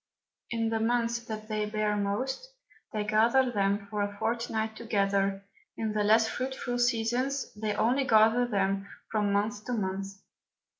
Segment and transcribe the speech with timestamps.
[0.49, 2.51] In the Months that they bear most,
[2.91, 5.45] they gather them for a Fortnight together;
[5.77, 10.07] in the less fruitful Seasons, they only gather them from Month to Month.